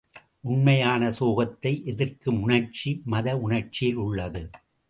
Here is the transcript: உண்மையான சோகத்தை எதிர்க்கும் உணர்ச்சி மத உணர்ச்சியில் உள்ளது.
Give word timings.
உண்மையான 0.41 1.11
சோகத்தை 1.11 1.73
எதிர்க்கும் 1.85 2.41
உணர்ச்சி 2.41 3.01
மத 3.05 3.37
உணர்ச்சியில் 3.37 4.01
உள்ளது. 4.07 4.43